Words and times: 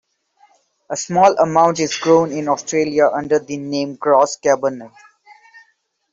A 0.89 0.97
small 0.97 1.37
amount 1.37 1.79
is 1.79 1.95
grown 1.99 2.31
in 2.31 2.47
Australia 2.47 3.07
under 3.13 3.37
the 3.37 3.57
name 3.57 3.97
Gros 3.97 4.35
Cabernet. 4.43 4.91